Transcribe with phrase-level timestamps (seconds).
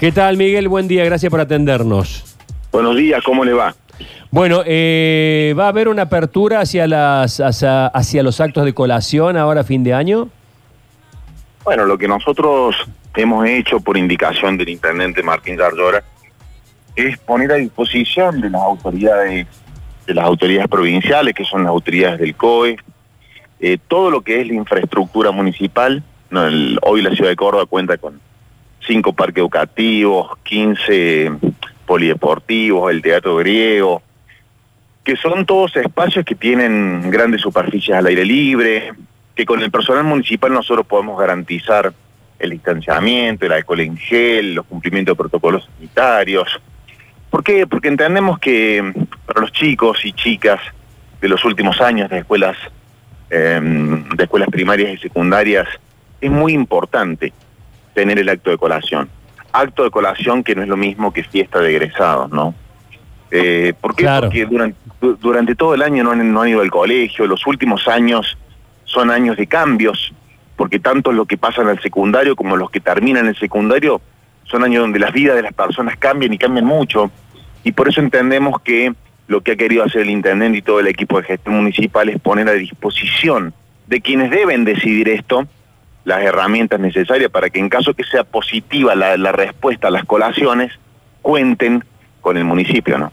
[0.00, 0.68] ¿Qué tal, Miguel?
[0.68, 2.36] Buen día, gracias por atendernos.
[2.72, 3.74] Buenos días, ¿cómo le va?
[4.30, 9.36] Bueno, eh, ¿va a haber una apertura hacia, las, hacia, hacia los actos de colación
[9.36, 10.30] ahora a fin de año?
[11.64, 12.76] Bueno, lo que nosotros
[13.14, 16.02] hemos hecho por indicación del intendente Martín Garllora
[16.96, 19.46] es poner a disposición de las autoridades,
[20.06, 22.76] de las autoridades provinciales, que son las autoridades del COE,
[23.60, 26.02] eh, todo lo que es la infraestructura municipal.
[26.30, 28.18] No, el- hoy la ciudad de Córdoba cuenta con
[28.90, 31.30] cinco parques educativos, 15
[31.86, 34.02] polideportivos, el teatro griego,
[35.04, 38.92] que son todos espacios que tienen grandes superficies al aire libre,
[39.36, 41.92] que con el personal municipal nosotros podemos garantizar
[42.40, 46.60] el distanciamiento, el alcohol en gel, los cumplimientos de protocolos sanitarios.
[47.30, 47.68] ¿Por qué?
[47.68, 48.92] Porque entendemos que
[49.24, 50.60] para los chicos y chicas
[51.20, 52.56] de los últimos años de escuelas,
[53.30, 53.60] eh,
[54.16, 55.68] de escuelas primarias y secundarias,
[56.20, 57.32] es muy importante
[57.94, 59.08] tener el acto de colación.
[59.52, 62.54] Acto de colación que no es lo mismo que fiesta de egresados, ¿no?
[63.30, 64.04] Eh, ¿Por qué?
[64.04, 64.28] Claro.
[64.28, 67.46] Porque durante, du- durante todo el año no han, no han ido al colegio, los
[67.46, 68.36] últimos años
[68.84, 70.12] son años de cambios,
[70.56, 74.00] porque tanto lo que pasan al secundario como los que terminan el secundario
[74.44, 77.10] son años donde las vidas de las personas cambian y cambian mucho,
[77.62, 78.92] y por eso entendemos que
[79.28, 82.20] lo que ha querido hacer el intendente y todo el equipo de gestión municipal es
[82.20, 83.54] poner a disposición
[83.86, 85.46] de quienes deben decidir esto
[86.04, 90.04] las herramientas necesarias para que en caso que sea positiva la, la respuesta a las
[90.04, 90.72] colaciones,
[91.22, 91.84] cuenten
[92.20, 93.12] con el municipio, ¿no?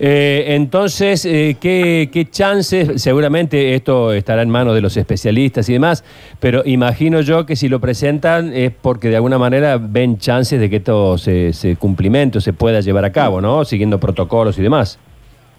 [0.00, 3.02] Eh, entonces, eh, ¿qué, qué chances?
[3.02, 6.04] Seguramente esto estará en manos de los especialistas y demás,
[6.38, 10.70] pero imagino yo que si lo presentan es porque de alguna manera ven chances de
[10.70, 13.64] que esto se, se cumplimente o se pueda llevar a cabo, ¿no?
[13.64, 15.00] Siguiendo protocolos y demás.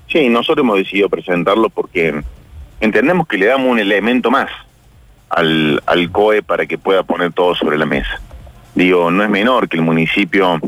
[0.08, 2.22] Sí, nosotros hemos decidido presentarlo porque
[2.80, 4.50] entendemos que le damos un elemento más
[5.30, 8.22] al, al COE para que pueda poner todo sobre la mesa.
[8.76, 10.60] Digo, no es menor que el municipio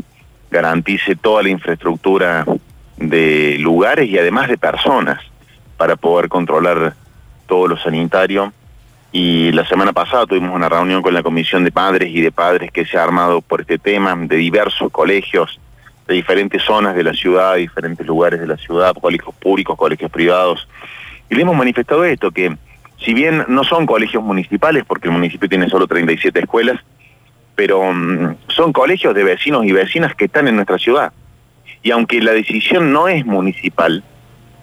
[0.50, 2.44] garantice toda la infraestructura
[2.96, 5.20] de lugares y además de personas
[5.76, 6.94] para poder controlar
[7.46, 8.52] todo lo sanitario.
[9.10, 12.70] Y la semana pasada tuvimos una reunión con la Comisión de Padres y de Padres
[12.70, 15.58] que se ha armado por este tema de diversos colegios
[16.06, 20.66] de diferentes zonas de la ciudad, diferentes lugares de la ciudad, colegios públicos, colegios privados.
[21.30, 22.56] Y le hemos manifestado esto, que
[23.04, 26.80] si bien no son colegios municipales, porque el municipio tiene solo 37 escuelas,
[27.54, 31.12] pero mm, son colegios de vecinos y vecinas que están en nuestra ciudad.
[31.82, 34.02] Y aunque la decisión no es municipal,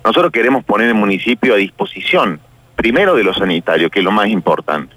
[0.04, 2.40] nosotros queremos poner el municipio a disposición,
[2.76, 4.96] primero de los sanitarios, que es lo más importante,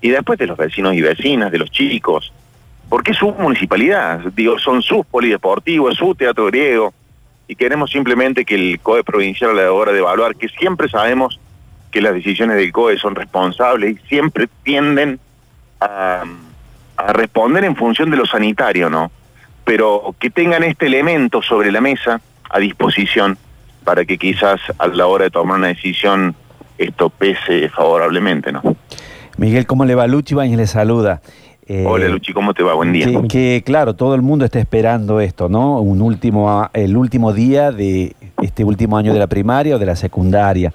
[0.00, 2.32] y después de los vecinos y vecinas, de los chicos,
[2.88, 6.94] porque es su municipalidad, digo, son sus polideportivos, es su teatro griego,
[7.48, 11.40] y queremos simplemente que el COE provincial a la hora de evaluar, que siempre sabemos
[11.90, 15.18] que las decisiones del COE son responsables y siempre tienden
[15.80, 16.24] a,
[16.96, 19.10] a responder en función de lo sanitario, ¿no?
[19.64, 22.20] Pero que tengan este elemento sobre la mesa
[22.50, 23.36] a disposición
[23.84, 26.34] para que quizás a la hora de tomar una decisión
[26.78, 28.62] esto pese favorablemente, ¿no?
[29.38, 30.06] Miguel, ¿cómo le va?
[30.06, 31.20] Luchi Bañez le saluda.
[31.68, 32.74] Eh, Hola Luchi, ¿cómo te va?
[32.74, 33.06] Buen día.
[33.06, 35.80] Que, que, claro, todo el mundo está esperando esto, ¿no?
[35.80, 39.96] Un último, el último día de este último año de la primaria o de la
[39.96, 40.72] secundaria.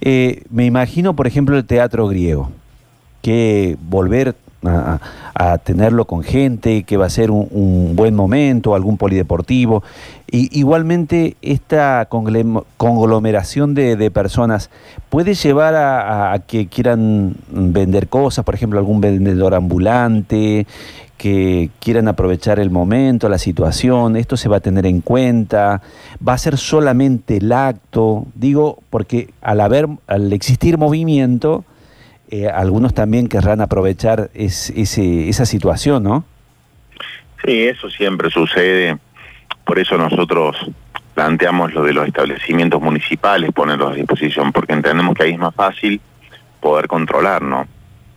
[0.00, 2.50] Eh, me imagino, por ejemplo, el teatro griego,
[3.20, 4.34] que volver
[4.64, 9.82] a, tenerlo con gente, que va a ser un, buen momento, algún polideportivo.
[10.30, 14.70] Y, igualmente, esta conglomeración de, de personas
[15.10, 20.66] puede llevar a, a, que quieran vender cosas, por ejemplo, algún vendedor ambulante,
[21.22, 25.80] que quieran aprovechar el momento, la situación, esto se va a tener en cuenta,
[26.26, 31.64] va a ser solamente el acto, digo, porque al haber, al existir movimiento,
[32.32, 36.24] eh, algunos también querrán aprovechar es, ese, esa situación, ¿no?
[37.44, 38.96] Sí, eso siempre sucede.
[39.66, 40.56] Por eso nosotros
[41.12, 45.54] planteamos lo de los establecimientos municipales, ponerlos a disposición, porque entendemos que ahí es más
[45.54, 46.00] fácil
[46.58, 47.68] poder controlar, ¿no?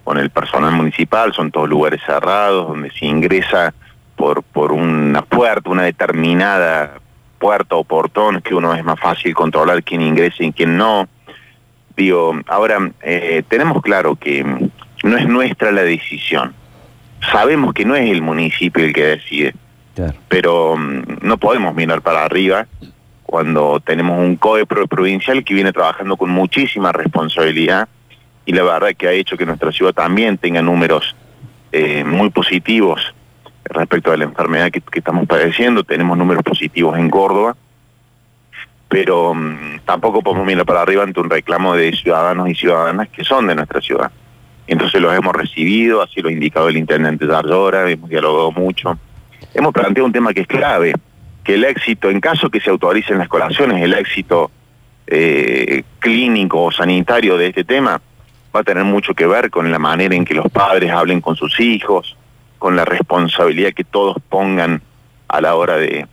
[0.05, 3.73] Con el personal municipal son todos lugares cerrados, donde se ingresa
[4.15, 7.01] por, por una puerta, una determinada
[7.37, 11.09] puerta o portón, que uno es más fácil controlar quién ingresa y quién no.
[11.95, 14.43] Digo, ahora, eh, tenemos claro que
[15.03, 16.53] no es nuestra la decisión.
[17.31, 19.53] Sabemos que no es el municipio el que decide,
[19.95, 20.13] claro.
[20.27, 22.67] pero um, no podemos mirar para arriba
[23.23, 27.87] cuando tenemos un COE provincial que viene trabajando con muchísima responsabilidad
[28.45, 31.15] y la verdad que ha hecho que nuestra ciudad también tenga números
[31.71, 33.01] eh, muy positivos
[33.63, 35.83] respecto a la enfermedad que, que estamos padeciendo.
[35.83, 37.55] Tenemos números positivos en Córdoba
[38.87, 43.23] pero um, tampoco podemos mirar para arriba ante un reclamo de ciudadanos y ciudadanas que
[43.23, 44.11] son de nuestra ciudad.
[44.67, 48.97] Entonces los hemos recibido, así lo ha indicado el intendente Darlora, hemos dialogado mucho.
[49.53, 50.93] hemos planteado un tema que es clave,
[51.43, 54.49] que el éxito, en caso que se autoricen las colaciones, el éxito
[55.07, 58.01] eh, clínico o sanitario de este tema
[58.55, 61.35] va a tener mucho que ver con la manera en que los padres hablen con
[61.35, 62.17] sus hijos,
[62.57, 64.81] con la responsabilidad que todos pongan
[65.27, 66.07] a la hora de,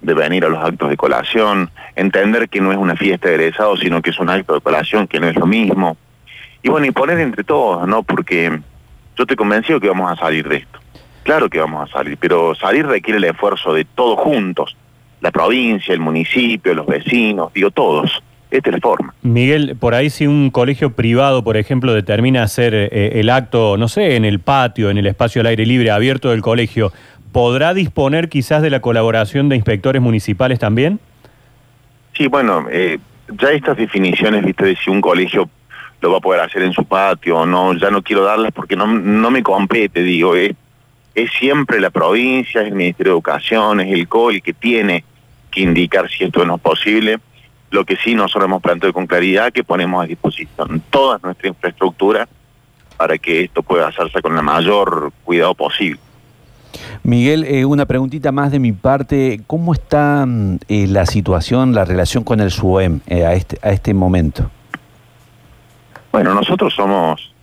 [0.00, 3.80] de venir a los actos de colación, entender que no es una fiesta de egresados,
[3.80, 5.96] sino que es un acto de colación, que no es lo mismo.
[6.62, 8.02] Y bueno, y poner entre todos, ¿no?
[8.02, 8.50] Porque
[9.16, 10.78] yo estoy convencido que vamos a salir de esto.
[11.22, 14.76] Claro que vamos a salir, pero salir requiere el esfuerzo de todos juntos,
[15.20, 18.22] la provincia, el municipio, los vecinos, digo todos.
[18.50, 19.14] Esta es la forma.
[19.22, 23.86] Miguel, por ahí si un colegio privado, por ejemplo, determina hacer eh, el acto, no
[23.86, 26.92] sé, en el patio, en el espacio al aire libre abierto del colegio,
[27.32, 31.00] ¿podrá disponer quizás de la colaboración de inspectores municipales también?
[32.16, 32.98] Sí, bueno, eh,
[33.40, 35.48] ya estas definiciones, viste, de si un colegio
[36.00, 38.76] lo va a poder hacer en su patio o no, ya no quiero darlas porque
[38.76, 40.54] no, no me compete, digo, es,
[41.14, 45.04] es siempre la provincia, es el Ministerio de Educación, es el COI que tiene
[45.50, 47.18] que indicar si esto no es posible
[47.70, 52.28] lo que sí nosotros hemos planteado con claridad que ponemos a disposición toda nuestra infraestructura
[52.96, 56.00] para que esto pueda hacerse con el mayor cuidado posible.
[57.10, 59.40] Miguel, eh, una preguntita más de mi parte.
[59.48, 63.72] ¿Cómo está mm, eh, la situación, la relación con el SUEM eh, a, este, a
[63.72, 64.48] este momento?
[66.12, 67.34] Bueno, nosotros somos,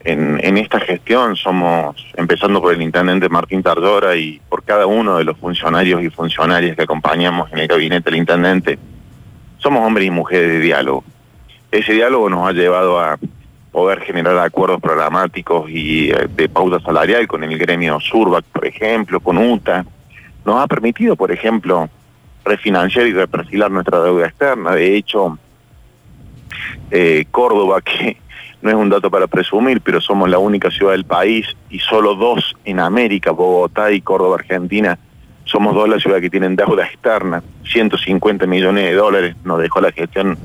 [0.00, 5.24] en, esta gestión, somos, empezando por el intendente Martín Tardora y por cada uno de
[5.24, 8.78] los funcionarios y funcionarias que acompañamos en el gabinete del intendente,
[9.58, 11.04] somos hombres y mujeres de diálogo.
[11.70, 13.18] Ese diálogo nos ha llevado a
[13.72, 19.18] poder generar acuerdos programáticos y eh, de pauta salarial con el gremio Surbac, por ejemplo,
[19.18, 19.84] con UTA.
[20.44, 21.88] Nos ha permitido, por ejemplo,
[22.44, 24.72] refinanciar y reperfilar nuestra deuda externa.
[24.72, 25.38] De hecho,
[26.90, 28.18] eh, Córdoba, que
[28.60, 32.14] no es un dato para presumir, pero somos la única ciudad del país y solo
[32.14, 34.98] dos en América, Bogotá y Córdoba, Argentina,
[35.44, 39.90] somos dos las ciudades que tienen deuda externa, 150 millones de dólares nos dejó la
[39.90, 40.38] gestión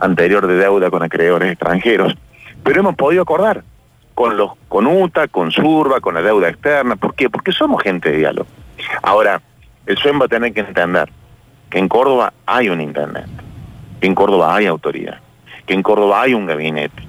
[0.00, 2.16] anterior de deuda con acreedores extranjeros.
[2.62, 3.62] Pero hemos podido acordar
[4.14, 6.96] con los con UTA, con Surba, con la deuda externa.
[6.96, 7.30] ¿Por qué?
[7.30, 8.48] Porque somos gente de diálogo.
[9.02, 9.40] Ahora,
[9.86, 11.10] el SUEM va a tener que entender
[11.70, 13.42] que en Córdoba hay un intendente,
[14.00, 15.18] que en Córdoba hay autoridad,
[15.66, 17.02] que en Córdoba hay un gabinete,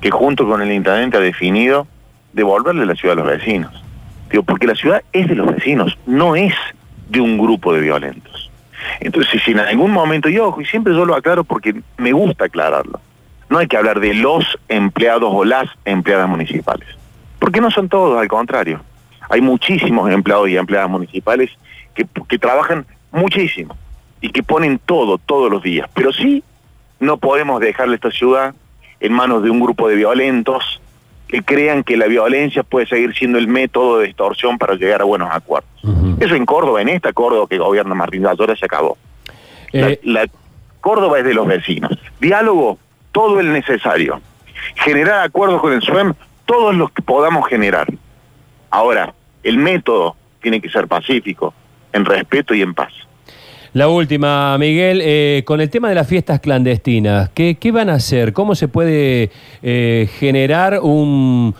[0.00, 1.86] que junto con el intendente ha definido
[2.32, 3.82] devolverle la ciudad a los vecinos.
[4.30, 6.54] Digo, porque la ciudad es de los vecinos, no es
[7.08, 8.50] de un grupo de violentos.
[9.00, 12.46] Entonces, si en algún momento, y ojo, y siempre yo lo aclaro porque me gusta
[12.46, 13.00] aclararlo,
[13.52, 16.88] no hay que hablar de los empleados o las empleadas municipales,
[17.38, 18.80] porque no son todos, al contrario.
[19.28, 21.50] Hay muchísimos empleados y empleadas municipales
[21.94, 23.76] que, que trabajan muchísimo
[24.20, 25.88] y que ponen todo, todos los días.
[25.94, 26.42] Pero sí,
[26.98, 28.54] no podemos dejarle esta ciudad
[29.00, 30.80] en manos de un grupo de violentos
[31.28, 35.04] que crean que la violencia puede seguir siendo el método de extorsión para llegar a
[35.04, 35.70] buenos acuerdos.
[36.20, 38.96] Eso en Córdoba, en esta Córdoba que gobierna Martín Vallora, se acabó.
[39.72, 40.26] Eh, la,
[40.82, 41.92] Córdoba es de los vecinos.
[42.20, 42.78] Diálogo,
[43.12, 44.20] todo el necesario.
[44.76, 46.14] Generar acuerdos con el SUEM,
[46.46, 47.86] todos los que podamos generar.
[48.70, 51.54] Ahora, el método tiene que ser pacífico,
[51.92, 52.92] en respeto y en paz.
[53.74, 58.34] La última, Miguel, eh, con el tema de las fiestas clandestinas, ¿qué, van a hacer?
[58.34, 59.30] ¿Cómo se puede
[59.62, 61.54] eh, generar un,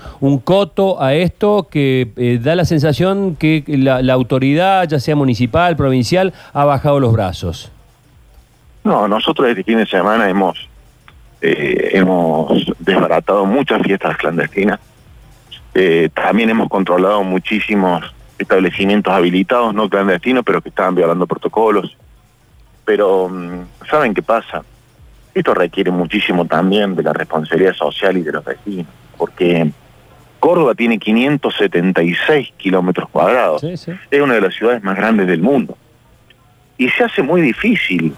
[0.45, 6.35] coto a esto que eh, da la sensación que la, autoridad, ya sea municipal, provincial,
[6.53, 7.73] ha bajado los brazos?
[8.85, 10.69] No, nosotros este fin de semana hemos,
[11.43, 14.79] hemos desbaratado muchas fiestas clandestinas.
[16.15, 21.97] también hemos controlado muchísimos establecimientos habilitados, no clandestinos, pero que estaban violando protocolos.
[22.85, 24.63] Pero, mm, ¿saben qué pasa?
[25.35, 29.71] Esto requiere muchísimo también de la responsabilidad social y de los vecinos, porque
[30.39, 33.63] Córdoba tiene 576 kilómetros cuadrados.
[33.63, 33.89] Es
[34.21, 35.77] una de las ciudades más grandes del mundo.
[36.77, 38.15] Y se hace muy difícil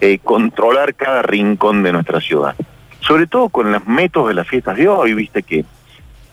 [0.00, 2.54] eh, controlar cada rincón de nuestra ciudad.
[3.00, 5.64] Sobre todo con los métodos de las fiestas de hoy, viste que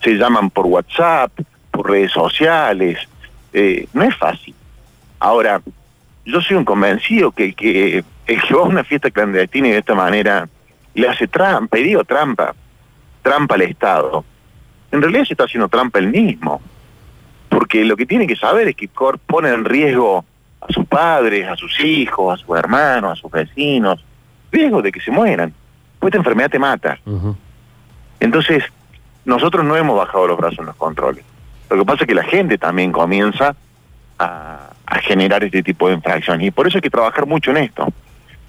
[0.02, 1.32] se llaman por WhatsApp,
[1.72, 3.00] por redes sociales.
[3.54, 4.54] Eh, no es fácil.
[5.20, 5.62] Ahora,
[6.26, 9.78] yo soy un convencido que, que el que va a una fiesta clandestina y de
[9.80, 10.48] esta manera
[10.94, 12.54] le hace trampa, y trampa,
[13.22, 14.26] trampa al Estado.
[14.92, 16.62] En realidad se está haciendo trampa él mismo,
[17.50, 18.90] porque lo que tiene que saber es que
[19.26, 20.26] pone en riesgo
[20.62, 24.04] a sus padres, a sus hijos, a sus hermanos, a sus vecinos,
[24.52, 25.54] riesgo de que se mueran,
[26.00, 27.00] pues esta enfermedad te mata.
[28.20, 28.64] Entonces,
[29.26, 31.24] nosotros no hemos bajado los brazos en los controles.
[31.70, 33.56] Lo que pasa es que la gente también comienza
[34.18, 34.70] a,
[35.02, 36.48] generar este tipo de infracciones.
[36.48, 37.88] Y por eso hay que trabajar mucho en esto,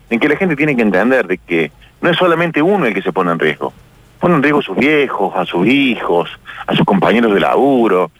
[0.08, 3.02] en que la gente tiene que entender de que no es solamente uno el que
[3.02, 3.72] se pone en riesgo,
[4.18, 6.30] pone en riesgo a sus viejos, a sus hijos,
[6.66, 8.10] a sus compañeros de laburo.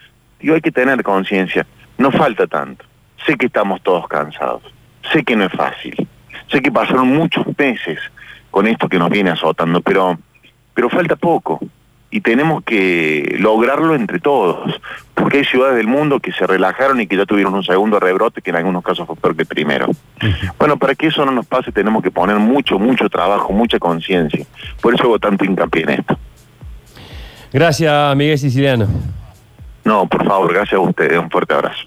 [0.40, 1.66] Digo, hay que tener conciencia,
[1.97, 2.85] no falta tanto.
[3.27, 4.63] Sé que estamos todos cansados,
[5.13, 6.07] sé que no es fácil,
[6.51, 7.99] sé que pasaron muchos meses
[8.51, 10.19] con esto que nos viene azotando, pero,
[10.75, 11.61] pero falta poco
[12.11, 14.81] y tenemos que lograrlo entre todos,
[15.15, 18.41] porque hay ciudades del mundo que se relajaron y que ya tuvieron un segundo rebrote
[18.41, 19.89] que en algunos casos fue peor que el primero.
[20.59, 24.47] Bueno, para que eso no nos pase tenemos que poner mucho, mucho trabajo, mucha conciencia.
[24.81, 26.19] Por eso hago tanto hincapié en esto.
[27.53, 28.89] Gracias, Miguel Siciliano.
[29.85, 31.19] No, por favor, gracias a ustedes.
[31.19, 31.87] Un fuerte abrazo.